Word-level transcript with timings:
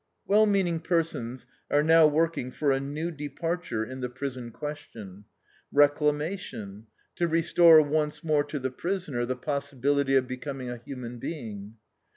Well 0.25 0.47
meaning 0.47 0.79
persons 0.79 1.45
are 1.69 1.83
now 1.83 2.07
working 2.07 2.49
for 2.49 2.71
a 2.71 2.79
new 2.79 3.11
departure 3.11 3.85
in 3.85 3.99
the 3.99 4.09
prison 4.09 4.49
question, 4.49 5.25
reclamation, 5.71 6.87
to 7.17 7.27
restore 7.27 7.83
once 7.83 8.23
more 8.23 8.43
to 8.45 8.57
the 8.57 8.71
prisoner 8.71 9.27
the 9.27 9.35
possibility 9.35 10.15
of 10.15 10.27
becoming 10.27 10.71
a 10.71 10.81
human 10.83 11.19
being. 11.19 11.75